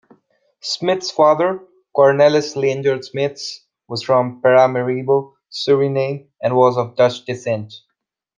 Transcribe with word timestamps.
Smits's 0.63 1.11
father, 1.11 1.59
Cornelis 1.95 2.55
Leendert 2.55 3.05
Smits, 3.07 3.57
was 3.87 4.01
from 4.01 4.41
Paramaribo, 4.41 5.33
Suriname, 5.53 6.25
and 6.41 6.55
was 6.55 6.75
of 6.75 6.95
Dutch 6.95 7.23
descent. 7.25 7.71